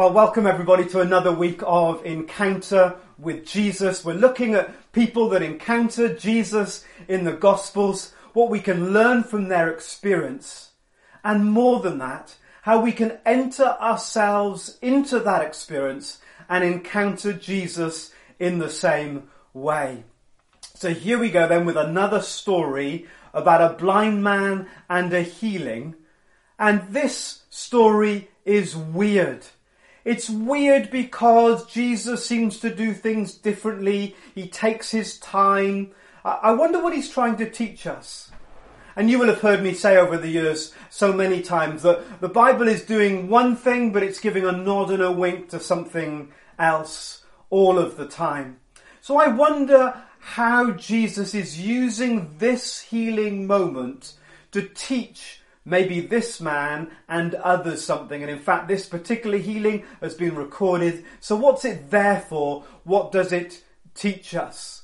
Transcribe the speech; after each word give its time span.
Well, 0.00 0.14
welcome 0.14 0.46
everybody 0.46 0.86
to 0.86 1.00
another 1.00 1.30
week 1.30 1.60
of 1.62 2.06
Encounter 2.06 2.96
with 3.18 3.44
Jesus. 3.44 4.02
We're 4.02 4.14
looking 4.14 4.54
at 4.54 4.92
people 4.92 5.28
that 5.28 5.42
encounter 5.42 6.14
Jesus 6.14 6.86
in 7.06 7.24
the 7.24 7.34
Gospels, 7.34 8.14
what 8.32 8.48
we 8.48 8.60
can 8.60 8.94
learn 8.94 9.24
from 9.24 9.48
their 9.48 9.68
experience, 9.68 10.70
and 11.22 11.52
more 11.52 11.80
than 11.80 11.98
that, 11.98 12.34
how 12.62 12.80
we 12.80 12.92
can 12.92 13.18
enter 13.26 13.76
ourselves 13.78 14.78
into 14.80 15.20
that 15.20 15.42
experience 15.42 16.16
and 16.48 16.64
encounter 16.64 17.34
Jesus 17.34 18.10
in 18.38 18.58
the 18.58 18.70
same 18.70 19.28
way. 19.52 20.04
So 20.76 20.94
here 20.94 21.18
we 21.18 21.28
go 21.30 21.46
then 21.46 21.66
with 21.66 21.76
another 21.76 22.22
story 22.22 23.06
about 23.34 23.60
a 23.60 23.76
blind 23.76 24.24
man 24.24 24.66
and 24.88 25.12
a 25.12 25.20
healing. 25.20 25.94
And 26.58 26.88
this 26.88 27.42
story 27.50 28.30
is 28.46 28.74
weird. 28.74 29.44
It's 30.04 30.30
weird 30.30 30.90
because 30.90 31.66
Jesus 31.66 32.24
seems 32.24 32.58
to 32.60 32.74
do 32.74 32.94
things 32.94 33.34
differently. 33.34 34.16
He 34.34 34.48
takes 34.48 34.90
his 34.90 35.18
time. 35.18 35.92
I 36.24 36.52
wonder 36.52 36.82
what 36.82 36.94
he's 36.94 37.10
trying 37.10 37.36
to 37.36 37.50
teach 37.50 37.86
us. 37.86 38.30
And 38.96 39.08
you 39.08 39.18
will 39.18 39.28
have 39.28 39.40
heard 39.40 39.62
me 39.62 39.72
say 39.74 39.96
over 39.96 40.18
the 40.18 40.28
years 40.28 40.74
so 40.90 41.12
many 41.12 41.42
times 41.42 41.82
that 41.82 42.20
the 42.20 42.28
Bible 42.28 42.68
is 42.68 42.84
doing 42.84 43.28
one 43.28 43.56
thing, 43.56 43.92
but 43.92 44.02
it's 44.02 44.20
giving 44.20 44.44
a 44.44 44.52
nod 44.52 44.90
and 44.90 45.02
a 45.02 45.12
wink 45.12 45.48
to 45.50 45.60
something 45.60 46.32
else 46.58 47.24
all 47.50 47.78
of 47.78 47.96
the 47.96 48.06
time. 48.06 48.58
So 49.00 49.16
I 49.16 49.28
wonder 49.28 50.02
how 50.18 50.72
Jesus 50.72 51.34
is 51.34 51.60
using 51.60 52.34
this 52.38 52.80
healing 52.80 53.46
moment 53.46 54.14
to 54.52 54.62
teach 54.62 55.39
maybe 55.64 56.00
this 56.00 56.40
man 56.40 56.90
and 57.08 57.34
others 57.36 57.84
something. 57.84 58.22
And 58.22 58.30
in 58.30 58.38
fact, 58.38 58.68
this 58.68 58.86
particular 58.86 59.38
healing 59.38 59.84
has 60.00 60.14
been 60.14 60.34
recorded. 60.34 61.04
So 61.20 61.36
what's 61.36 61.64
it 61.64 61.90
there 61.90 62.20
for? 62.20 62.64
What 62.84 63.12
does 63.12 63.32
it 63.32 63.62
teach 63.94 64.34
us? 64.34 64.82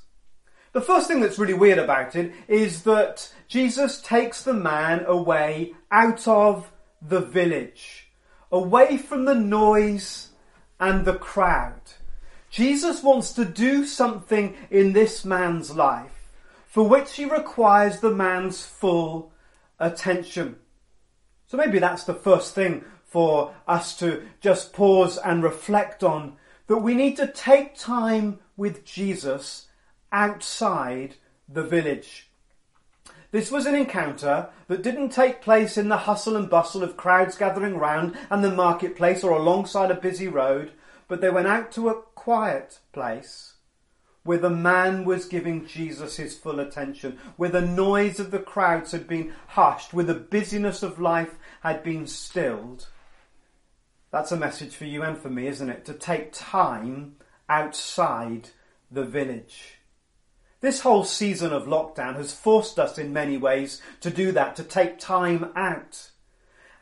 The 0.73 0.81
first 0.81 1.09
thing 1.09 1.21
that's 1.21 1.39
really 1.39 1.55
weird 1.55 1.79
about 1.79 2.15
it 2.17 2.33
is 2.49 2.83
that 2.83 3.33
Jesus 3.49 4.01
takes 4.01 4.43
the 4.43 4.53
man 4.53 5.05
away 5.07 5.75
out 5.91 6.29
of 6.29 6.71
the 7.01 7.21
village, 7.21 8.09
away 8.53 8.99
from 8.99 9.25
the 9.25 9.35
noise 9.35 10.31
and 10.79 11.05
the 11.05 11.15
crowd. 11.15 11.81
Jesus 12.51 13.03
wants 13.03 13.33
to 13.33 13.45
do 13.45 13.87
something 13.87 14.55
in 14.71 14.93
this 14.93 15.25
man's 15.25 15.75
life 15.75 16.17
for 16.67 16.87
which 16.87 17.15
he 17.17 17.25
requires 17.25 18.01
the 18.01 18.11
man's 18.11 18.65
full 18.65 19.33
attention. 19.79 20.57
So 21.47 21.57
maybe 21.57 21.79
that's 21.79 22.05
the 22.05 22.15
first 22.15 22.55
thing 22.55 22.85
for 23.05 23.55
us 23.69 23.97
to 23.99 24.27
just 24.41 24.73
pause 24.73 25.17
and 25.19 25.43
reflect 25.43 26.03
on 26.03 26.37
that 26.67 26.79
we 26.79 26.95
need 26.95 27.17
to 27.17 27.27
take 27.29 27.77
time 27.77 28.41
with 28.57 28.85
Jesus 28.85 29.69
outside 30.11 31.15
the 31.49 31.63
village. 31.63 32.31
This 33.31 33.51
was 33.51 33.67
an 33.67 33.75
encounter 33.75 34.49
that 34.69 34.83
didn't 34.83 35.11
take 35.11 35.43
place 35.43 35.77
in 35.77 35.89
the 35.89 35.99
hustle 35.99 36.37
and 36.37 36.49
bustle 36.49 36.83
of 36.83 36.97
crowds 36.97 37.37
gathering 37.37 37.77
round 37.77 38.17
and 38.31 38.43
the 38.43 38.51
marketplace 38.51 39.23
or 39.23 39.33
alongside 39.33 39.91
a 39.91 40.01
busy 40.01 40.29
road, 40.29 40.73
but 41.07 41.21
they 41.21 41.31
went 41.31 41.47
out 41.47 41.71
to 41.73 41.89
a 41.89 42.03
quiet 42.15 42.81
place 42.93 43.56
where 44.27 44.39
the 44.39 44.51
man 44.51 45.05
was 45.05 45.25
giving 45.25 45.67
Jesus 45.67 46.17
his 46.17 46.37
full 46.37 46.61
attention, 46.61 47.19
where 47.37 47.51
the 47.51 47.61
noise 47.61 48.21
of 48.21 48.31
the 48.31 48.39
crowds 48.39 48.93
had 48.93 49.07
been 49.07 49.33
hushed, 49.49 49.95
where 49.95 50.05
the 50.05 50.15
busyness 50.15 50.83
of 50.83 51.01
life 51.01 51.37
had 51.63 51.83
been 51.83 52.07
stilled. 52.07 52.89
That's 54.11 54.33
a 54.33 54.37
message 54.37 54.75
for 54.75 54.85
you 54.85 55.03
and 55.03 55.17
for 55.17 55.31
me, 55.31 55.47
isn't 55.47 55.71
it? 55.71 55.85
To 55.87 55.95
take 55.95 56.33
time 56.33 57.17
outside 57.49 58.51
the 58.91 59.05
village. 59.05 59.79
This 60.61 60.81
whole 60.81 61.05
season 61.05 61.53
of 61.53 61.67
lockdown 61.67 62.17
has 62.17 62.33
forced 62.33 62.79
us 62.79 62.99
in 62.99 63.13
many 63.13 63.37
ways 63.37 63.81
to 64.01 64.11
do 64.11 64.33
that, 64.33 64.57
to 64.57 64.65
take 64.65 64.99
time 64.99 65.53
out. 65.55 66.11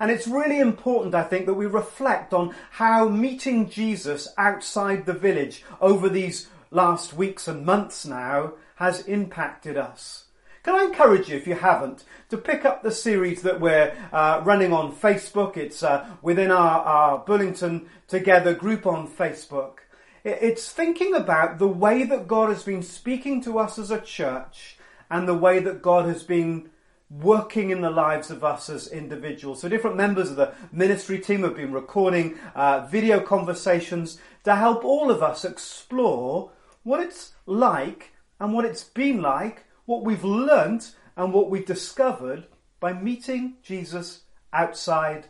And 0.01 0.11
it's 0.11 0.27
really 0.27 0.59
important, 0.59 1.15
I 1.15 1.23
think, 1.23 1.47
that 1.47 1.55
we 1.55 1.67
reflect 1.67 2.33
on 2.33 2.55
how 2.71 3.09
meeting 3.09 3.69
Jesus 3.69 4.29
outside 4.37 5.07
the 5.07 5.13
village 5.13 5.65
over 5.81 6.09
these 6.09 6.49
last 6.75 7.15
weeks 7.15 7.47
and 7.49 7.65
months 7.65 8.05
now 8.05 8.53
has 8.77 9.01
impacted 9.07 9.77
us. 9.77 10.25
Can 10.65 10.75
I 10.75 10.85
encourage 10.85 11.29
you, 11.29 11.37
if 11.37 11.47
you 11.47 11.55
haven't, 11.55 12.05
to 12.31 12.39
pick 12.39 12.65
up 12.65 12.83
the 12.83 12.91
series 12.91 13.43
that 13.43 13.61
we're 13.61 13.95
uh, 14.13 14.41
running 14.45 14.73
on 14.73 14.95
Facebook? 14.95 15.57
It's 15.57 15.83
uh, 15.83 16.07
within 16.23 16.51
our, 16.51 16.81
our 16.81 17.19
Burlington 17.19 17.89
Together 18.09 18.55
group 18.55 18.87
on 18.87 19.07
Facebook. 19.07 19.79
It's 20.25 20.73
thinking 20.73 21.15
about 21.15 21.59
the 21.59 21.69
way 21.69 22.05
that 22.05 22.27
God 22.27 22.49
has 22.49 22.63
been 22.63 22.83
speaking 22.83 23.43
to 23.43 23.59
us 23.59 23.79
as 23.79 23.91
a 23.91 24.01
church 24.01 24.79
and 25.11 25.29
the 25.29 25.35
way 25.35 25.61
that 25.61 25.83
God 25.83 26.07
has 26.07 26.23
been 26.23 26.71
working 27.11 27.69
in 27.71 27.83
the 27.83 27.91
lives 27.91 28.31
of 28.31 28.43
us 28.43 28.71
as 28.71 28.89
individuals. 28.89 29.61
So 29.61 29.69
different 29.69 29.97
members 29.97 30.31
of 30.31 30.37
the 30.37 30.55
ministry 30.73 31.19
team 31.19 31.43
have 31.43 31.57
been 31.57 31.73
recording 31.73 32.39
uh, 32.55 32.87
video 32.91 33.21
conversations 33.21 34.19
to 34.45 34.57
help 34.57 34.83
all 34.83 35.11
of 35.11 35.23
us 35.23 35.45
explore 35.45 36.51
what 36.85 37.01
it's 37.01 37.33
like 37.47 38.13
and 38.39 38.53
what 38.53 38.65
it's 38.65 38.85
been 38.85 39.21
like, 39.21 39.65
what 39.87 40.05
we've 40.05 40.25
learnt 40.25 40.95
and 41.17 41.33
what 41.33 41.51
we've 41.51 41.67
discovered 41.67 42.47
by 42.79 42.93
meeting 42.93 43.55
Jesus 43.63 44.23
outside 44.53 45.27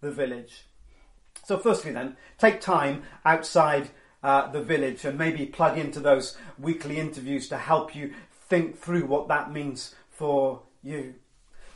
the 0.00 0.10
village. 0.10 0.66
So, 1.44 1.58
firstly, 1.58 1.92
then, 1.92 2.16
take 2.38 2.60
time 2.60 3.04
outside 3.24 3.90
uh, 4.22 4.50
the 4.50 4.62
village 4.62 5.04
and 5.04 5.16
maybe 5.16 5.46
plug 5.46 5.78
into 5.78 6.00
those 6.00 6.36
weekly 6.58 6.98
interviews 6.98 7.48
to 7.48 7.58
help 7.58 7.94
you 7.94 8.12
think 8.48 8.78
through 8.78 9.06
what 9.06 9.28
that 9.28 9.52
means 9.52 9.94
for 10.10 10.62
you. 10.82 11.14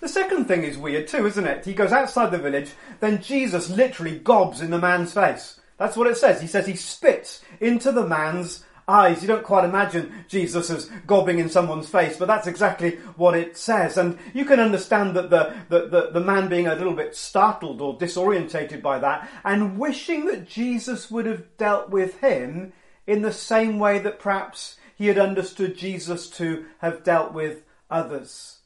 The 0.01 0.09
second 0.09 0.47
thing 0.47 0.65
is 0.65 0.79
weird 0.79 1.09
too, 1.09 1.27
isn't 1.27 1.47
it? 1.47 1.65
He 1.65 1.75
goes 1.75 1.93
outside 1.93 2.31
the 2.31 2.39
village, 2.39 2.73
then 3.01 3.23
Jesus 3.23 3.69
literally 3.69 4.19
gobs 4.19 4.63
in 4.63 4.71
the 4.71 4.79
man's 4.79 5.13
face. 5.13 5.61
That's 5.77 5.97
what 5.97 6.07
it 6.07 6.17
says. 6.17 6.41
He 6.41 6.47
says 6.47 6.67
he 6.67 6.77
spits 6.77 7.43
into 7.61 7.93
the 7.93 8.07
man's 8.07 8.65
eyes. 8.91 9.23
You 9.23 9.29
don't 9.29 9.45
quite 9.45 9.65
imagine 9.65 10.25
Jesus 10.29 10.71
as 10.71 10.87
gobbing 11.07 11.39
in 11.39 11.49
someone's 11.49 11.89
face, 11.89 12.17
but 12.17 12.27
that's 12.27 12.47
exactly 12.47 12.97
what 13.17 13.37
it 13.37 13.57
says. 13.57 13.97
And 13.97 14.19
you 14.35 14.45
can 14.45 14.61
understand 14.61 15.15
that 15.17 15.31
the, 15.31 15.55
the, 15.69 15.87
the, 15.87 16.11
the, 16.13 16.21
man 16.21 16.49
being 16.49 16.67
a 16.67 16.75
little 16.75 16.95
bit 16.95 17.15
startled 17.15 17.81
or 17.81 17.97
disorientated 17.97 18.83
by 18.83 18.99
that 18.99 19.29
and 19.45 19.79
wishing 19.79 20.27
that 20.27 20.49
Jesus 20.49 21.11
would 21.11 21.27
have 21.27 21.57
dealt 21.57 21.91
with 21.91 22.19
him 22.21 22.73
in 23.07 23.23
the 23.23 23.33
same 23.33 23.79
way 23.79 23.99
that 23.99 24.19
perhaps 24.19 24.77
he 24.97 25.07
had 25.07 25.19
understood 25.19 25.77
Jesus 25.77 26.29
to 26.31 26.67
have 26.79 27.05
dealt 27.05 27.33
with 27.33 27.63
others. 27.91 28.59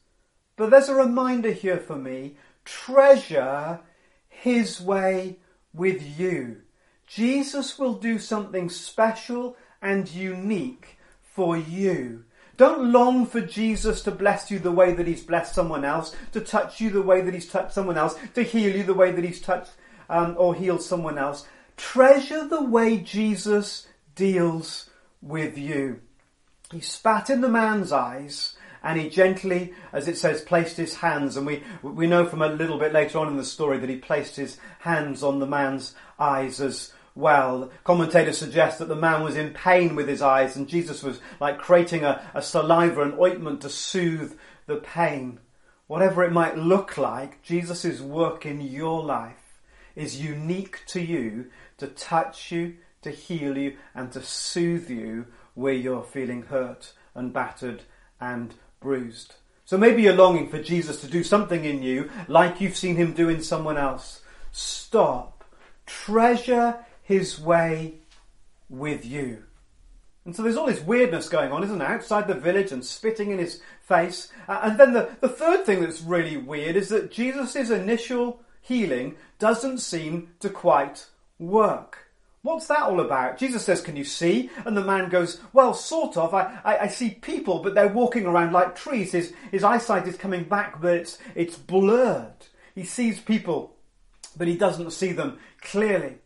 But 0.57 0.69
there's 0.69 0.89
a 0.89 0.95
reminder 0.95 1.51
here 1.51 1.79
for 1.79 1.95
me 1.95 2.37
treasure 2.65 3.79
his 4.27 4.81
way 4.81 5.37
with 5.73 6.19
you. 6.19 6.61
Jesus 7.07 7.77
will 7.77 7.93
do 7.93 8.17
something 8.17 8.69
special 8.69 9.55
and 9.85 10.11
unique 10.11 10.97
for 11.21 11.55
you. 11.55 12.23
Don't 12.57 12.91
long 12.91 13.25
for 13.25 13.41
Jesus 13.41 14.01
to 14.01 14.11
bless 14.11 14.49
you 14.49 14.59
the 14.59 14.71
way 14.71 14.93
that 14.93 15.07
he's 15.07 15.23
blessed 15.23 15.53
someone 15.53 15.85
else, 15.85 16.15
to 16.31 16.41
touch 16.41 16.81
you 16.81 16.89
the 16.89 17.01
way 17.01 17.21
that 17.21 17.33
he's 17.33 17.47
touched 17.47 17.73
someone 17.73 17.97
else, 17.97 18.15
to 18.33 18.43
heal 18.43 18.75
you 18.75 18.83
the 18.83 18.93
way 18.93 19.11
that 19.11 19.23
he's 19.23 19.41
touched 19.41 19.71
um, 20.09 20.35
or 20.37 20.55
healed 20.55 20.81
someone 20.81 21.17
else. 21.17 21.45
Treasure 21.77 22.47
the 22.47 22.63
way 22.63 22.97
Jesus 22.97 23.87
deals 24.15 24.89
with 25.21 25.57
you. 25.57 25.99
He 26.71 26.79
spat 26.79 27.29
in 27.29 27.41
the 27.41 27.49
man's 27.49 27.91
eyes 27.91 28.55
and 28.81 28.99
he 28.99 29.09
gently, 29.09 29.73
as 29.91 30.07
it 30.07 30.17
says, 30.17 30.41
placed 30.41 30.77
his 30.77 30.95
hands. 30.95 31.37
And 31.37 31.45
we, 31.45 31.63
we 31.83 32.07
know 32.07 32.25
from 32.25 32.41
a 32.41 32.47
little 32.47 32.79
bit 32.79 32.93
later 32.93 33.19
on 33.19 33.27
in 33.27 33.37
the 33.37 33.43
story 33.43 33.77
that 33.79 33.89
he 33.89 33.97
placed 33.97 34.35
his 34.35 34.57
hands 34.79 35.23
on 35.23 35.39
the 35.39 35.47
man's 35.47 35.93
eyes 36.17 36.61
as 36.61 36.93
well. 37.15 37.71
Commentators 37.83 38.37
suggest 38.37 38.79
that 38.79 38.87
the 38.87 38.95
man 38.95 39.23
was 39.23 39.35
in 39.35 39.51
pain 39.51 39.95
with 39.95 40.07
his 40.07 40.21
eyes 40.21 40.55
and 40.55 40.67
Jesus 40.67 41.01
was 41.01 41.19
like 41.39 41.57
creating 41.57 42.03
a, 42.03 42.21
a 42.33 42.41
saliva 42.41 43.01
and 43.01 43.19
ointment 43.19 43.61
to 43.61 43.69
soothe 43.69 44.37
the 44.67 44.75
pain. 44.75 45.39
Whatever 45.87 46.23
it 46.23 46.31
might 46.31 46.57
look 46.57 46.97
like, 46.97 47.41
Jesus' 47.41 48.01
work 48.01 48.45
in 48.45 48.59
your 48.61 49.03
life 49.03 49.61
is 49.95 50.21
unique 50.21 50.81
to 50.87 51.01
you 51.01 51.47
to 51.77 51.87
touch 51.87 52.51
you, 52.51 52.75
to 53.01 53.11
heal 53.11 53.57
you 53.57 53.77
and 53.93 54.11
to 54.11 54.21
soothe 54.21 54.89
you 54.89 55.25
where 55.53 55.73
you're 55.73 56.03
feeling 56.03 56.43
hurt 56.43 56.93
and 57.13 57.31
battered 57.31 57.83
and 58.19 58.55
bruised. 58.79 59.35
So 59.63 59.77
maybe 59.77 60.03
you're 60.03 60.13
longing 60.13 60.49
for 60.49 60.61
Jesus 60.61 61.01
to 61.01 61.07
do 61.07 61.23
something 61.23 61.65
in 61.65 61.81
you 61.81 62.09
like 62.27 62.61
you've 62.61 62.75
seen 62.75 62.97
him 62.97 63.13
do 63.13 63.29
in 63.29 63.41
someone 63.41 63.77
else. 63.77 64.21
Stop. 64.51 65.43
Treasure 65.85 66.84
his 67.05 67.39
way 67.39 67.99
with 68.67 69.05
you. 69.05 69.43
And 70.25 70.35
so 70.35 70.41
there's 70.41 70.57
all 70.57 70.65
this 70.65 70.81
weirdness 70.81 71.29
going 71.29 71.51
on, 71.51 71.63
isn't 71.63 71.77
there? 71.77 71.87
Outside 71.87 72.27
the 72.27 72.33
village 72.33 72.71
and 72.71 72.83
spitting 72.83 73.29
in 73.29 73.37
his 73.37 73.61
face. 73.81 74.29
Uh, 74.47 74.59
and 74.63 74.79
then 74.79 74.93
the, 74.93 75.09
the 75.21 75.29
third 75.29 75.65
thing 75.65 75.81
that's 75.81 76.01
really 76.01 76.35
weird 76.35 76.75
is 76.75 76.89
that 76.89 77.11
Jesus' 77.11 77.69
initial 77.69 78.41
healing 78.59 79.15
doesn't 79.37 79.77
seem 79.77 80.29
to 80.39 80.49
quite 80.49 81.05
work. 81.37 81.99
What's 82.41 82.67
that 82.67 82.81
all 82.81 82.99
about? 82.99 83.37
Jesus 83.37 83.63
says, 83.63 83.81
Can 83.81 83.95
you 83.95 84.03
see? 84.03 84.49
And 84.65 84.75
the 84.75 84.83
man 84.83 85.09
goes, 85.09 85.39
Well, 85.53 85.75
sort 85.75 86.17
of. 86.17 86.33
I, 86.33 86.59
I, 86.63 86.77
I, 86.79 86.87
see 86.87 87.11
people, 87.11 87.59
but 87.59 87.75
they're 87.75 87.87
walking 87.87 88.25
around 88.25 88.51
like 88.51 88.75
trees. 88.75 89.11
His, 89.11 89.33
his 89.51 89.63
eyesight 89.63 90.07
is 90.07 90.17
coming 90.17 90.43
back, 90.43 90.81
but 90.81 90.95
it's, 90.95 91.19
it's 91.35 91.57
blurred. 91.57 92.47
He 92.73 92.83
sees 92.83 93.19
people, 93.19 93.75
but 94.35 94.47
he 94.47 94.57
doesn't 94.57 94.91
see 94.91 95.11
them 95.11 95.39
clearly. 95.61 96.17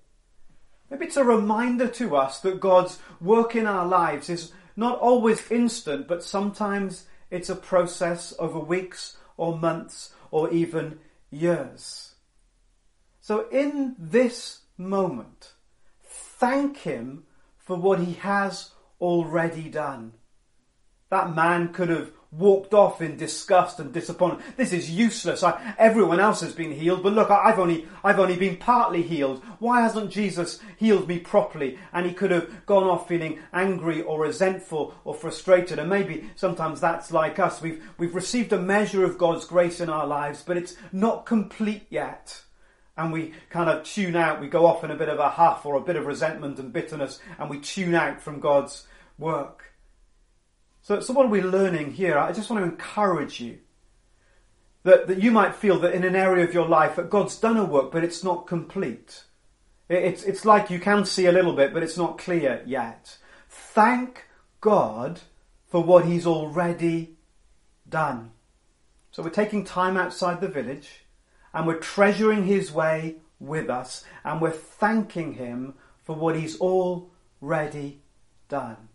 Maybe 0.90 1.06
it's 1.06 1.18
a 1.18 1.24
reminder 1.24 1.88
to 1.88 2.16
us 2.16 2.40
that 2.42 2.60
God's 2.60 3.00
work 3.22 3.56
in 3.56 3.68
our 3.68 3.86
lives 3.86 4.30
is 4.30 4.52
not 4.76 5.00
always 5.00 5.52
instant, 5.52 6.08
but 6.08 6.24
sometimes 6.24 7.06
it's 7.30 7.50
a 7.50 7.56
process 7.56 8.34
over 8.40 8.60
weeks 8.60 9.18
or 9.38 9.58
months 9.58 10.14
or 10.32 10.52
even 10.52 11.00
years. 11.30 12.16
So 13.22 13.48
in 13.50 13.96
this 14.00 14.62
moment, 14.78 15.54
thank 16.04 16.78
Him 16.78 17.26
for 17.58 17.76
what 17.78 18.00
He 18.00 18.14
has 18.14 18.72
already 19.00 19.70
done. 19.70 20.14
That 21.10 21.36
man 21.36 21.74
could 21.74 21.90
have 21.90 22.12
walked 22.32 22.76
off 22.76 23.02
in 23.02 23.18
disgust 23.18 23.80
and 23.80 23.92
disappointment. 23.92 24.56
This 24.56 24.72
is 24.72 24.92
useless. 24.92 25.42
I, 25.42 25.74
everyone 25.80 26.20
else 26.20 26.42
has 26.42 26.54
been 26.54 26.72
healed, 26.72 27.02
but 27.02 27.14
look, 27.14 27.32
I, 27.32 27.50
have 27.50 27.60
only, 27.60 27.88
I've 28.04 28.20
only 28.20 28.36
been 28.36 28.58
partly 28.58 29.02
healed. 29.02 29.44
Why 29.58 29.82
hasn't 29.82 30.12
Jesus 30.12 30.60
healed 30.78 31.08
me 31.08 31.20
properly? 31.20 31.80
And 31.92 32.06
he 32.06 32.14
could 32.14 32.32
have 32.32 32.66
gone 32.68 32.84
off 32.84 33.08
feeling 33.08 33.40
angry 33.52 34.04
or 34.04 34.22
resentful 34.22 34.94
or 35.04 35.16
frustrated. 35.16 35.80
And 35.80 35.90
maybe 35.90 36.30
sometimes 36.36 36.80
that's 36.80 37.12
like 37.12 37.40
us. 37.40 37.62
We've, 37.62 37.84
we've 37.98 38.16
received 38.16 38.54
a 38.54 38.62
measure 38.62 39.04
of 39.04 39.18
God's 39.18 39.46
grace 39.46 39.80
in 39.80 39.90
our 39.90 40.06
lives, 40.06 40.44
but 40.46 40.58
it's 40.58 40.76
not 40.92 41.26
complete 41.26 41.88
yet. 41.90 42.44
And 42.96 43.12
we 43.12 43.34
kind 43.50 43.70
of 43.70 43.86
tune 43.86 44.16
out. 44.16 44.42
We 44.42 44.48
go 44.48 44.66
off 44.66 44.84
in 44.84 44.92
a 44.92 44.96
bit 44.96 45.10
of 45.10 45.20
a 45.20 45.30
huff 45.30 45.66
or 45.66 45.76
a 45.76 45.82
bit 45.82 45.96
of 45.96 46.06
resentment 46.06 46.60
and 46.60 46.72
bitterness, 46.74 47.20
and 47.40 47.50
we 47.50 47.60
tune 47.60 47.96
out 47.96 48.22
from 48.22 48.40
God's 48.40 48.86
work. 49.18 49.74
So, 50.90 51.00
so 51.02 51.14
what 51.14 51.28
are 51.28 51.30
we 51.30 51.44
learning 51.44 51.92
here? 51.92 52.18
I 52.18 52.32
just 52.32 52.50
want 52.50 52.66
to 52.66 52.72
encourage 52.72 53.40
you 53.40 53.60
that, 54.82 55.06
that 55.06 55.22
you 55.22 55.30
might 55.30 55.54
feel 55.54 55.78
that 55.82 55.94
in 55.94 56.04
an 56.04 56.16
area 56.16 56.44
of 56.44 56.52
your 56.52 56.68
life 56.68 56.96
that 56.96 57.12
God's 57.12 57.38
done 57.38 57.58
a 57.58 57.64
work, 57.64 57.92
but 57.92 58.04
it's 58.04 58.24
not 58.24 58.48
complete. 58.48 59.26
It's, 59.88 60.24
it's 60.24 60.46
like 60.46 60.72
you 60.72 60.80
can 60.80 61.06
see 61.06 61.28
a 61.28 61.32
little 61.32 61.54
bit, 61.54 61.76
but 61.76 61.84
it's 61.84 61.96
not 61.96 62.18
clear 62.18 62.64
yet. 62.66 63.20
Thank 63.48 64.26
God 64.62 65.20
for 65.68 65.84
what 65.84 66.06
He's 66.06 66.26
already 66.26 67.18
done. 67.88 68.32
So 69.12 69.22
we're 69.22 69.30
taking 69.30 69.66
time 69.66 69.96
outside 69.96 70.42
the 70.42 70.48
village 70.48 71.06
and 71.54 71.68
we're 71.68 71.78
treasuring 71.78 72.48
His 72.48 72.72
way 72.72 73.18
with 73.40 73.70
us 73.70 74.06
and 74.24 74.42
we're 74.42 74.50
thanking 74.50 75.34
Him 75.34 75.76
for 76.04 76.16
what 76.16 76.36
He's 76.36 76.60
already 76.60 78.02
done 78.48 78.89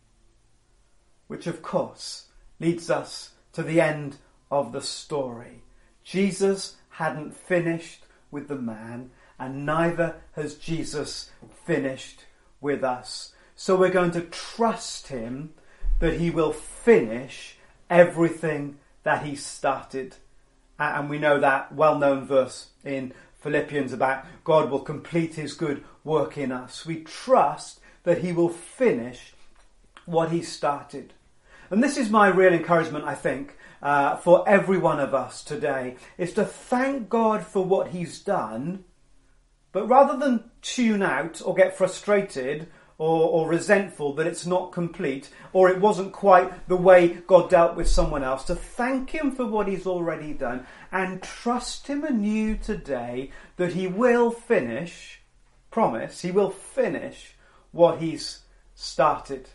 which 1.34 1.48
of 1.48 1.62
course 1.62 2.26
leads 2.60 2.88
us 2.88 3.32
to 3.52 3.60
the 3.60 3.81
end 3.81 4.16
of 4.52 4.70
the 4.70 4.81
story. 4.81 5.64
Jesus 6.04 6.76
hadn't 6.90 7.34
finished 7.34 8.04
with 8.31 8.46
the 8.46 8.54
man, 8.54 9.10
and 9.36 9.66
neither 9.66 10.14
has 10.36 10.54
Jesus 10.54 11.32
finished 11.66 12.25
with 12.60 12.84
us. 12.84 13.32
So 13.56 13.75
we're 13.75 13.90
going 13.90 14.12
to 14.12 14.20
trust 14.20 15.08
him 15.08 15.54
that 15.98 16.20
he 16.20 16.31
will 16.31 16.52
finish 16.52 17.56
everything 17.90 18.78
that 19.02 19.26
he 19.26 19.34
started. 19.34 20.14
And 20.78 21.10
we 21.10 21.19
know 21.19 21.40
that 21.40 21.75
well 21.75 21.98
known 21.98 22.26
verse 22.26 22.69
in 22.84 23.12
Philippians 23.40 23.92
about 23.92 24.25
God 24.44 24.70
will 24.70 24.78
complete 24.78 25.34
his 25.34 25.54
good 25.54 25.82
work 26.04 26.38
in 26.38 26.52
us. 26.52 26.86
We 26.86 27.02
trust 27.02 27.81
that 28.04 28.19
he 28.19 28.32
will 28.32 28.50
finish 28.50 29.34
what 30.06 30.31
he 30.31 30.40
started. 30.40 31.12
And 31.70 31.82
this 31.82 31.96
is 31.96 32.11
my 32.11 32.28
real 32.28 32.52
encouragement, 32.52 33.05
I 33.05 33.14
think, 33.14 33.56
uh, 33.82 34.16
for 34.16 34.49
every 34.49 34.78
one 34.78 35.00
of 35.00 35.14
us 35.14 35.43
today, 35.43 35.96
is 36.19 36.32
to 36.34 36.44
thank 36.44 37.08
God 37.08 37.44
for 37.44 37.64
what 37.64 37.88
he's 37.88 38.20
done, 38.20 38.84
but 39.72 39.88
rather 39.88 40.16
than 40.19 40.50
tune 40.62 41.02
out 41.02 41.43
or 41.44 41.55
get 41.55 41.76
frustrated 41.76 42.69
or, 42.96 43.28
or, 43.28 43.49
resentful 43.49 44.14
that 44.14 44.26
it's 44.26 44.46
not 44.46 44.70
complete 44.70 45.28
or 45.52 45.69
it 45.69 45.81
wasn't 45.81 46.12
quite 46.12 46.69
the 46.69 46.76
way 46.76 47.08
God 47.08 47.50
dealt 47.50 47.75
with 47.75 47.88
someone 47.88 48.22
else, 48.22 48.44
to 48.44 48.55
thank 48.55 49.10
Him 49.10 49.32
for 49.32 49.44
what 49.46 49.67
He's 49.67 49.87
already 49.87 50.32
done 50.32 50.64
and 50.93 51.20
trust 51.20 51.88
Him 51.88 52.05
anew 52.05 52.56
today 52.56 53.32
that 53.56 53.72
He 53.72 53.88
will 53.88 54.31
finish, 54.31 55.20
promise, 55.72 56.20
He 56.20 56.31
will 56.31 56.50
finish 56.50 57.34
what 57.72 57.99
He's 57.99 58.43
started. 58.76 59.49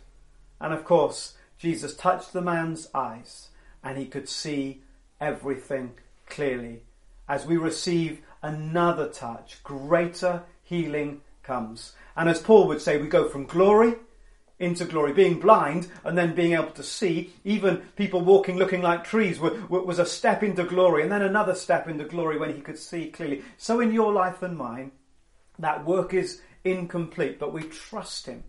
And 0.60 0.74
of 0.74 0.84
course, 0.84 1.34
Jesus 1.60 1.94
touched 1.94 2.32
the 2.32 2.40
man's 2.40 2.88
eyes 2.94 3.50
and 3.84 3.98
he 3.98 4.06
could 4.06 4.28
see 4.28 4.80
everything 5.20 5.92
clearly. 6.26 6.80
As 7.28 7.44
we 7.44 7.58
receive 7.58 8.22
another 8.42 9.08
touch, 9.08 9.62
greater 9.62 10.42
healing 10.62 11.20
comes. 11.42 11.92
And 12.16 12.30
as 12.30 12.40
Paul 12.40 12.66
would 12.68 12.80
say, 12.80 12.96
we 12.96 13.08
go 13.08 13.28
from 13.28 13.44
glory 13.44 13.94
into 14.58 14.86
glory. 14.86 15.12
Being 15.12 15.38
blind 15.38 15.88
and 16.02 16.16
then 16.16 16.34
being 16.34 16.54
able 16.54 16.70
to 16.72 16.82
see, 16.82 17.34
even 17.44 17.82
people 17.94 18.22
walking 18.22 18.56
looking 18.56 18.80
like 18.80 19.04
trees, 19.04 19.38
was 19.38 19.98
a 19.98 20.06
step 20.06 20.42
into 20.42 20.64
glory 20.64 21.02
and 21.02 21.12
then 21.12 21.22
another 21.22 21.54
step 21.54 21.88
into 21.88 22.04
glory 22.04 22.38
when 22.38 22.54
he 22.54 22.62
could 22.62 22.78
see 22.78 23.10
clearly. 23.10 23.42
So 23.58 23.80
in 23.80 23.92
your 23.92 24.12
life 24.14 24.42
and 24.42 24.56
mine, 24.56 24.92
that 25.58 25.84
work 25.84 26.14
is 26.14 26.40
incomplete, 26.64 27.38
but 27.38 27.52
we 27.52 27.64
trust 27.64 28.24
him. 28.24 28.44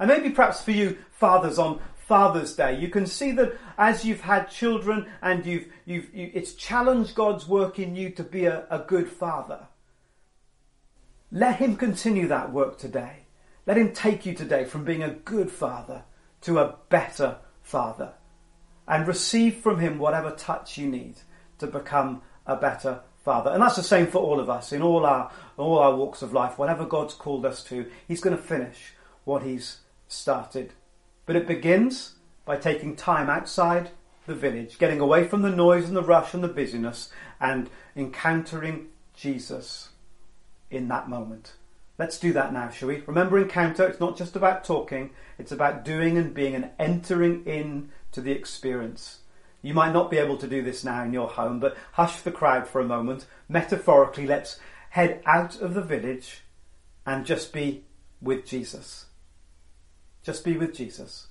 And 0.00 0.08
maybe 0.08 0.30
perhaps 0.30 0.62
for 0.62 0.72
you 0.72 0.96
fathers 1.12 1.58
on 1.58 1.78
Father's 1.94 2.56
Day. 2.56 2.76
You 2.80 2.88
can 2.88 3.06
see 3.06 3.30
that 3.32 3.56
as 3.78 4.04
you've 4.04 4.22
had 4.22 4.50
children 4.50 5.06
and 5.22 5.46
you've, 5.46 5.68
you've, 5.84 6.12
you, 6.12 6.28
it's 6.34 6.54
challenged 6.54 7.14
God's 7.14 7.46
work 7.46 7.78
in 7.78 7.94
you 7.94 8.10
to 8.10 8.24
be 8.24 8.46
a, 8.46 8.66
a 8.68 8.80
good 8.80 9.08
father. 9.08 9.68
Let 11.30 11.56
Him 11.56 11.76
continue 11.76 12.26
that 12.26 12.52
work 12.52 12.78
today. 12.78 13.26
Let 13.64 13.76
Him 13.76 13.92
take 13.92 14.26
you 14.26 14.34
today 14.34 14.64
from 14.64 14.84
being 14.84 15.04
a 15.04 15.10
good 15.10 15.52
father 15.52 16.02
to 16.40 16.58
a 16.58 16.78
better 16.88 17.36
father 17.62 18.14
and 18.88 19.06
receive 19.06 19.58
from 19.58 19.78
Him 19.78 19.98
whatever 19.98 20.32
touch 20.32 20.78
you 20.78 20.88
need 20.88 21.14
to 21.58 21.68
become 21.68 22.22
a 22.44 22.56
better 22.56 23.02
father. 23.22 23.50
And 23.50 23.62
that's 23.62 23.76
the 23.76 23.84
same 23.84 24.08
for 24.08 24.18
all 24.18 24.40
of 24.40 24.50
us 24.50 24.72
in 24.72 24.82
all 24.82 25.06
our, 25.06 25.30
all 25.56 25.78
our 25.78 25.94
walks 25.94 26.22
of 26.22 26.32
life. 26.32 26.58
Whatever 26.58 26.86
God's 26.86 27.14
called 27.14 27.46
us 27.46 27.62
to, 27.64 27.86
He's 28.08 28.20
going 28.20 28.36
to 28.36 28.42
finish 28.42 28.94
what 29.22 29.44
He's 29.44 29.78
started. 30.12 30.72
But 31.26 31.36
it 31.36 31.46
begins 31.46 32.14
by 32.44 32.56
taking 32.56 32.96
time 32.96 33.30
outside 33.30 33.90
the 34.26 34.34
village, 34.34 34.78
getting 34.78 35.00
away 35.00 35.26
from 35.26 35.42
the 35.42 35.50
noise 35.50 35.88
and 35.88 35.96
the 35.96 36.02
rush 36.02 36.34
and 36.34 36.42
the 36.42 36.48
busyness, 36.48 37.10
and 37.40 37.70
encountering 37.96 38.88
Jesus 39.14 39.90
in 40.70 40.88
that 40.88 41.08
moment. 41.08 41.54
Let's 41.98 42.18
do 42.18 42.32
that 42.32 42.52
now, 42.52 42.70
shall 42.70 42.88
we? 42.88 43.02
Remember, 43.06 43.38
encounter, 43.38 43.86
it's 43.86 44.00
not 44.00 44.16
just 44.16 44.34
about 44.34 44.64
talking, 44.64 45.10
it's 45.38 45.52
about 45.52 45.84
doing 45.84 46.16
and 46.16 46.32
being 46.32 46.54
and 46.54 46.70
entering 46.78 47.44
in 47.44 47.90
to 48.12 48.20
the 48.20 48.32
experience. 48.32 49.18
You 49.62 49.74
might 49.74 49.92
not 49.92 50.10
be 50.10 50.16
able 50.16 50.38
to 50.38 50.48
do 50.48 50.62
this 50.62 50.82
now 50.82 51.04
in 51.04 51.12
your 51.12 51.28
home, 51.28 51.60
but 51.60 51.76
hush 51.92 52.22
the 52.22 52.32
crowd 52.32 52.66
for 52.66 52.80
a 52.80 52.86
moment. 52.86 53.26
Metaphorically, 53.48 54.26
let's 54.26 54.58
head 54.90 55.22
out 55.26 55.60
of 55.60 55.74
the 55.74 55.82
village 55.82 56.40
and 57.04 57.26
just 57.26 57.52
be 57.52 57.84
with 58.22 58.46
Jesus. 58.46 59.06
Just 60.22 60.44
be 60.44 60.56
with 60.56 60.74
Jesus. 60.74 61.28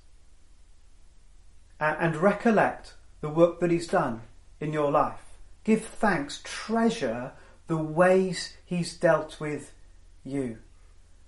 And 1.79 2.15
recollect 2.15 2.95
the 3.21 3.29
work 3.29 3.59
that 3.59 3.71
He's 3.71 3.87
done 3.87 4.21
in 4.59 4.73
your 4.73 4.91
life. 4.91 5.21
Give 5.63 5.83
thanks, 5.83 6.41
treasure 6.43 7.33
the 7.67 7.77
ways 7.77 8.57
He's 8.65 8.97
dealt 8.97 9.39
with 9.39 9.73
you. 10.23 10.57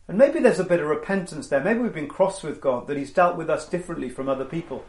And 0.07 0.17
maybe 0.17 0.39
there's 0.39 0.59
a 0.59 0.65
bit 0.65 0.81
of 0.81 0.87
repentance 0.87 1.47
there. 1.47 1.63
Maybe 1.63 1.79
we've 1.79 1.93
been 1.93 2.07
cross 2.07 2.43
with 2.43 2.59
God 2.59 2.87
that 2.87 2.97
He's 2.97 3.13
dealt 3.13 3.37
with 3.37 3.49
us 3.49 3.69
differently 3.69 4.09
from 4.09 4.27
other 4.27 4.45
people. 4.45 4.83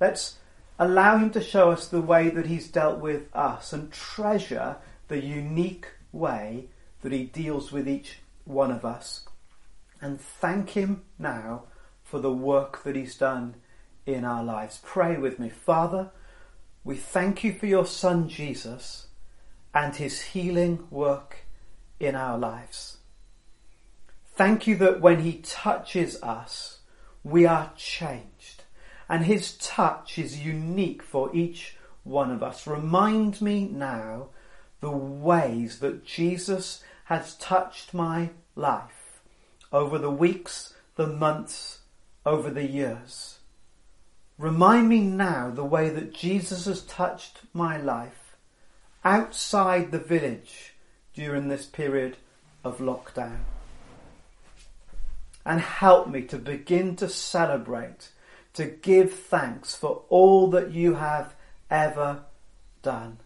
Let's 0.00 0.38
allow 0.78 1.18
Him 1.18 1.30
to 1.32 1.42
show 1.42 1.70
us 1.70 1.88
the 1.88 2.00
way 2.00 2.30
that 2.30 2.46
He's 2.46 2.68
dealt 2.68 2.98
with 3.00 3.28
us 3.34 3.72
and 3.72 3.92
treasure 3.92 4.76
the 5.08 5.22
unique 5.22 5.88
way 6.12 6.68
that 7.02 7.12
He 7.12 7.24
deals 7.24 7.72
with 7.72 7.88
each 7.88 8.20
one 8.44 8.70
of 8.70 8.84
us. 8.84 9.26
and 10.00 10.20
thank 10.20 10.70
Him 10.70 11.02
now 11.18 11.64
for 12.12 12.18
the 12.18 12.30
work 12.30 12.84
that 12.84 12.94
He's 12.94 13.16
done 13.16 13.54
in 14.04 14.22
our 14.22 14.44
lives. 14.44 14.82
Pray 14.84 15.16
with 15.16 15.38
me. 15.38 15.48
Father, 15.48 16.10
we 16.84 16.94
thank 16.94 17.42
you 17.42 17.54
for 17.54 17.64
your 17.64 17.86
Son 17.86 18.28
Jesus 18.28 19.06
and 19.72 19.96
His 19.96 20.20
healing 20.20 20.86
work 20.90 21.46
in 21.98 22.14
our 22.14 22.36
lives. 22.36 22.98
Thank 24.34 24.66
you 24.66 24.76
that 24.76 25.00
when 25.00 25.20
He 25.20 25.38
touches 25.38 26.22
us, 26.22 26.80
we 27.24 27.46
are 27.46 27.72
changed. 27.78 28.64
And 29.08 29.24
His 29.24 29.56
touch 29.56 30.18
is 30.18 30.44
unique 30.44 31.02
for 31.02 31.34
each 31.34 31.78
one 32.04 32.30
of 32.30 32.42
us. 32.42 32.66
Remind 32.66 33.40
me 33.40 33.64
now 33.64 34.28
the 34.82 34.90
ways 34.90 35.78
that 35.78 36.04
Jesus 36.04 36.84
has 37.04 37.36
touched 37.36 37.94
my 37.94 38.32
life 38.54 39.22
over 39.72 39.96
the 39.96 40.10
weeks, 40.10 40.74
the 40.96 41.06
months, 41.06 41.78
over 42.24 42.50
the 42.50 42.66
years. 42.66 43.38
Remind 44.38 44.88
me 44.88 45.00
now 45.00 45.50
the 45.50 45.64
way 45.64 45.88
that 45.88 46.14
Jesus 46.14 46.64
has 46.66 46.82
touched 46.82 47.40
my 47.52 47.76
life 47.76 48.36
outside 49.04 49.90
the 49.90 49.98
village 49.98 50.74
during 51.14 51.48
this 51.48 51.66
period 51.66 52.16
of 52.64 52.78
lockdown. 52.78 53.38
And 55.44 55.60
help 55.60 56.08
me 56.08 56.22
to 56.22 56.38
begin 56.38 56.96
to 56.96 57.08
celebrate, 57.08 58.10
to 58.54 58.66
give 58.66 59.12
thanks 59.12 59.74
for 59.74 60.02
all 60.08 60.48
that 60.50 60.70
you 60.70 60.94
have 60.94 61.34
ever 61.68 62.22
done. 62.82 63.18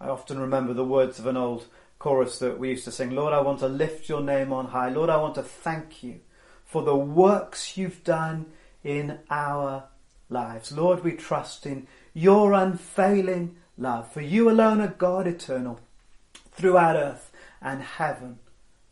I 0.00 0.08
often 0.08 0.38
remember 0.38 0.72
the 0.72 0.84
words 0.84 1.18
of 1.18 1.26
an 1.26 1.36
old 1.36 1.66
chorus 1.98 2.38
that 2.38 2.58
we 2.58 2.70
used 2.70 2.84
to 2.84 2.92
sing 2.92 3.10
Lord, 3.10 3.32
I 3.32 3.40
want 3.40 3.58
to 3.60 3.68
lift 3.68 4.08
your 4.08 4.20
name 4.20 4.52
on 4.52 4.66
high. 4.66 4.88
Lord, 4.88 5.10
I 5.10 5.16
want 5.16 5.34
to 5.36 5.42
thank 5.42 6.02
you 6.02 6.20
for 6.64 6.82
the 6.82 6.96
works 6.96 7.76
you've 7.76 8.04
done 8.04 8.46
in 8.84 9.18
our 9.30 9.84
lives. 10.28 10.70
Lord, 10.70 11.02
we 11.02 11.12
trust 11.12 11.66
in 11.66 11.86
your 12.14 12.52
unfailing 12.52 13.56
love, 13.76 14.12
for 14.12 14.20
you 14.20 14.50
alone 14.50 14.80
are 14.80 14.88
God 14.88 15.26
eternal 15.26 15.80
throughout 16.52 16.96
earth 16.96 17.32
and 17.60 17.82
heaven 17.82 18.38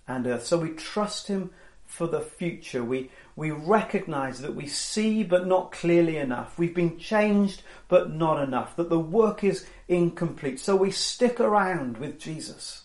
and 0.08 0.26
earth. 0.26 0.46
So 0.46 0.58
we 0.58 0.70
trust 0.70 1.28
him 1.28 1.50
for 1.84 2.06
the 2.06 2.20
future. 2.20 2.82
We, 2.82 3.10
we 3.36 3.50
recognize 3.50 4.40
that 4.40 4.54
we 4.54 4.66
see 4.66 5.22
but 5.22 5.46
not 5.46 5.70
clearly 5.70 6.16
enough. 6.16 6.58
We've 6.58 6.74
been 6.74 6.98
changed 6.98 7.62
but 7.88 8.10
not 8.12 8.42
enough, 8.42 8.74
that 8.76 8.88
the 8.88 8.98
work 8.98 9.44
is 9.44 9.66
incomplete. 9.86 10.58
So 10.58 10.74
we 10.74 10.90
stick 10.90 11.38
around 11.38 11.98
with 11.98 12.18
Jesus 12.18 12.82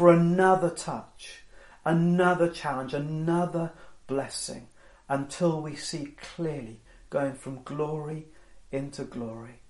for 0.00 0.10
another 0.10 0.70
touch, 0.70 1.42
another 1.84 2.48
challenge, 2.48 2.94
another 2.94 3.70
blessing 4.06 4.66
until 5.10 5.60
we 5.60 5.76
see 5.76 6.14
clearly 6.16 6.80
going 7.10 7.34
from 7.34 7.62
glory 7.64 8.24
into 8.72 9.04
glory. 9.04 9.60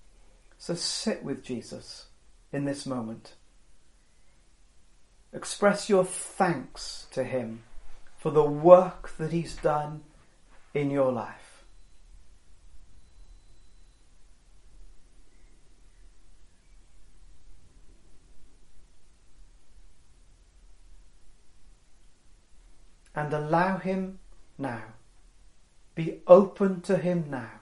So 0.57 0.73
sit 0.73 1.21
with 1.21 1.43
Jesus 1.43 2.05
in 2.53 2.63
this 2.63 2.85
moment. 2.85 3.33
Express 5.33 5.89
your 5.89 6.05
thanks 6.05 7.07
to 7.11 7.25
Him 7.25 7.63
for 8.17 8.31
the 8.31 8.41
work 8.41 9.17
that 9.17 9.33
He's 9.33 9.57
done 9.57 9.99
in 10.73 10.89
your 10.91 11.11
life. 11.11 11.50
And 23.15 23.33
allow 23.33 23.77
Him 23.77 24.19
now, 24.57 24.83
be 25.95 26.21
open 26.27 26.81
to 26.81 26.97
Him 26.97 27.25
now 27.29 27.61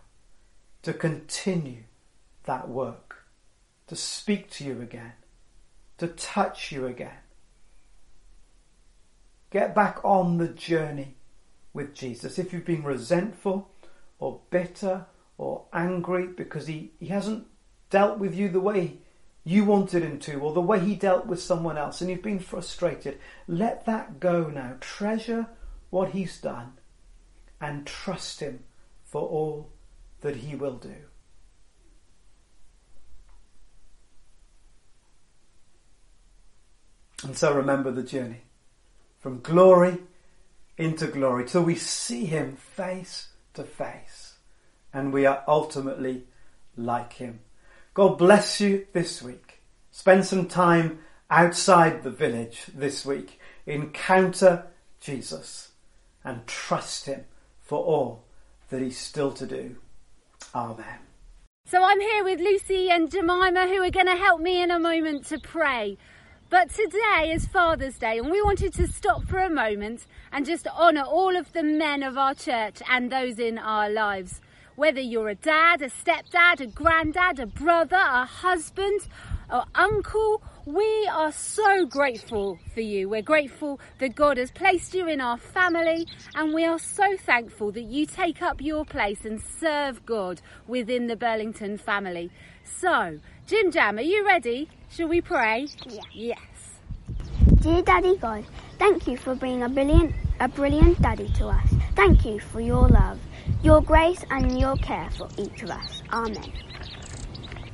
to 0.83 0.93
continue 0.93 1.83
that 2.43 2.69
work, 2.69 3.25
to 3.87 3.95
speak 3.95 4.49
to 4.51 4.63
you 4.63 4.81
again, 4.81 5.13
to 5.97 6.07
touch 6.07 6.71
you 6.71 6.85
again 6.85 7.17
Get 9.51 9.73
back 9.73 9.99
on 10.03 10.37
the 10.37 10.47
journey 10.47 11.15
with 11.73 11.95
Jesus. 11.95 12.37
If 12.37 12.53
you've 12.53 12.65
been 12.65 12.83
resentful 12.83 13.71
or 14.19 14.41
bitter 14.51 15.07
or 15.39 15.65
angry 15.73 16.27
because 16.27 16.67
he, 16.67 16.91
he 16.99 17.07
hasn't 17.07 17.47
dealt 17.89 18.19
with 18.19 18.35
you 18.35 18.49
the 18.49 18.59
way 18.59 18.99
you 19.49 19.65
wanted 19.65 20.03
him 20.03 20.19
to 20.19 20.35
or 20.41 20.53
the 20.53 20.61
way 20.61 20.79
he 20.79 20.93
dealt 20.93 21.25
with 21.25 21.41
someone 21.41 21.75
else 21.75 22.01
and 22.01 22.09
you've 22.11 22.21
been 22.21 22.37
frustrated, 22.37 23.17
let 23.47 23.83
that 23.87 24.19
go 24.19 24.43
now. 24.43 24.75
Treasure 24.79 25.47
what 25.89 26.11
he's 26.11 26.39
done 26.39 26.73
and 27.59 27.87
trust 27.87 28.41
him 28.41 28.59
for 29.03 29.23
all 29.23 29.71
that 30.21 30.35
he 30.35 30.53
will 30.53 30.75
do. 30.75 30.93
And 37.23 37.35
so 37.35 37.51
remember 37.51 37.89
the 37.89 38.03
journey 38.03 38.43
from 39.19 39.41
glory 39.41 39.97
into 40.77 41.07
glory 41.07 41.45
till 41.45 41.63
we 41.63 41.73
see 41.73 42.25
him 42.25 42.55
face 42.55 43.29
to 43.55 43.63
face 43.63 44.35
and 44.93 45.11
we 45.11 45.25
are 45.25 45.43
ultimately 45.47 46.25
like 46.77 47.13
him. 47.13 47.39
God 47.93 48.17
bless 48.17 48.61
you 48.61 48.87
this 48.93 49.21
week. 49.21 49.61
Spend 49.91 50.25
some 50.25 50.47
time 50.47 50.99
outside 51.29 52.03
the 52.03 52.11
village 52.11 52.63
this 52.73 53.05
week. 53.05 53.39
Encounter 53.65 54.67
Jesus 54.99 55.71
and 56.23 56.45
trust 56.47 57.05
him 57.05 57.25
for 57.61 57.79
all 57.79 58.25
that 58.69 58.81
he's 58.81 58.97
still 58.97 59.31
to 59.33 59.45
do. 59.45 59.75
Amen. 60.53 60.99
So 61.65 61.83
I'm 61.83 61.99
here 61.99 62.23
with 62.23 62.39
Lucy 62.39 62.89
and 62.89 63.11
Jemima 63.11 63.67
who 63.67 63.83
are 63.83 63.91
going 63.91 64.07
to 64.07 64.15
help 64.15 64.41
me 64.41 64.61
in 64.61 64.71
a 64.71 64.79
moment 64.79 65.25
to 65.27 65.39
pray. 65.39 65.97
But 66.49 66.71
today 66.71 67.31
is 67.31 67.45
Father's 67.45 67.99
Day, 67.99 68.17
and 68.17 68.31
we 68.31 68.41
wanted 68.41 68.73
to 68.73 68.87
stop 68.87 69.23
for 69.25 69.37
a 69.37 69.51
moment 69.51 70.07
and 70.31 70.47
just 70.47 70.65
honour 70.65 71.03
all 71.03 71.35
of 71.35 71.53
the 71.53 71.61
men 71.61 72.01
of 72.01 72.17
our 72.17 72.33
church 72.33 72.81
and 72.89 73.11
those 73.11 73.37
in 73.37 73.59
our 73.59 73.87
lives. 73.87 74.41
Whether 74.79 75.01
you're 75.01 75.27
a 75.27 75.35
dad, 75.35 75.81
a 75.81 75.89
stepdad, 75.89 76.61
a 76.61 76.67
granddad, 76.67 77.37
a 77.41 77.45
brother, 77.45 77.97
a 77.97 78.23
husband, 78.23 79.01
or 79.51 79.65
uncle, 79.75 80.41
we 80.65 81.05
are 81.11 81.33
so 81.33 81.85
grateful 81.85 82.57
for 82.73 82.79
you. 82.79 83.09
We're 83.09 83.21
grateful 83.21 83.81
that 83.99 84.15
God 84.15 84.37
has 84.37 84.51
placed 84.51 84.93
you 84.93 85.09
in 85.09 85.19
our 85.19 85.35
family, 85.35 86.07
and 86.33 86.53
we 86.53 86.63
are 86.63 86.79
so 86.79 87.17
thankful 87.17 87.73
that 87.73 87.83
you 87.83 88.05
take 88.05 88.41
up 88.41 88.61
your 88.61 88.85
place 88.85 89.25
and 89.25 89.41
serve 89.41 90.05
God 90.05 90.39
within 90.65 91.07
the 91.07 91.17
Burlington 91.17 91.77
family. 91.77 92.31
So, 92.63 93.19
Jim 93.47 93.71
Jam, 93.71 93.97
are 93.97 94.01
you 94.01 94.25
ready? 94.25 94.69
Shall 94.89 95.09
we 95.09 95.19
pray? 95.19 95.67
Yeah. 95.89 96.03
Yes. 96.13 96.39
Dear 97.55 97.81
Daddy 97.81 98.15
God, 98.15 98.45
thank 98.77 99.07
you 99.07 99.17
for 99.17 99.35
being 99.35 99.61
a 99.61 99.67
brilliant, 99.67 100.15
a 100.39 100.47
brilliant 100.47 101.01
daddy 101.01 101.27
to 101.33 101.47
us. 101.47 101.67
Thank 101.95 102.23
you 102.23 102.39
for 102.39 102.61
your 102.61 102.87
love, 102.87 103.19
your 103.61 103.81
grace, 103.81 104.23
and 104.29 104.59
your 104.59 104.75
care 104.77 105.09
for 105.11 105.27
each 105.37 105.63
of 105.63 105.71
us. 105.71 106.01
Amen. 106.11 106.51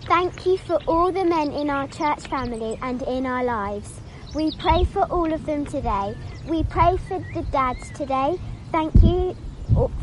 Thank 0.07 0.45
you 0.45 0.57
for 0.57 0.79
all 0.87 1.11
the 1.11 1.25
men 1.25 1.51
in 1.51 1.69
our 1.69 1.87
church 1.87 2.27
family 2.27 2.77
and 2.81 3.01
in 3.03 3.25
our 3.25 3.43
lives. 3.43 4.01
We 4.35 4.51
pray 4.57 4.83
for 4.83 5.03
all 5.03 5.33
of 5.33 5.45
them 5.45 5.65
today. 5.65 6.15
We 6.47 6.63
pray 6.63 6.97
for 7.07 7.19
the 7.33 7.43
dads 7.51 7.89
today. 7.91 8.37
Thank 8.71 8.93
you 9.01 9.35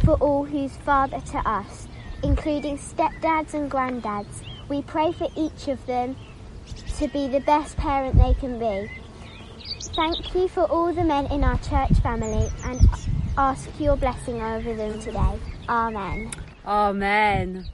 for 0.05 0.15
all 0.15 0.45
who's 0.45 0.77
father 0.79 1.21
to 1.21 1.39
us, 1.49 1.87
including 2.23 2.79
stepdads 2.79 3.55
and 3.55 3.71
granddads. 3.71 4.43
We 4.69 4.83
pray 4.83 5.13
for 5.13 5.29
each 5.37 5.69
of 5.69 5.85
them 5.87 6.17
to 6.99 7.09
be 7.09 7.29
the 7.29 7.41
best 7.41 7.77
parent 7.77 8.17
they 8.17 8.35
can 8.35 8.59
be. 8.59 8.91
Thank 9.95 10.35
you 10.35 10.49
for 10.49 10.65
all 10.65 10.93
the 10.93 11.05
men 11.05 11.27
in 11.27 11.45
our 11.45 11.59
church 11.59 11.99
family 12.03 12.49
and 12.65 12.81
ask 13.37 13.69
your 13.79 13.97
blessing 13.97 14.41
over 14.41 14.75
them 14.75 15.01
today. 15.01 15.39
Amen. 15.69 16.31
Amen. 16.67 17.65